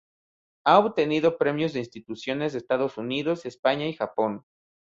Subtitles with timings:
[0.65, 4.43] Ha obtenido premios de instituciones de Estados Unidos, España y Japón.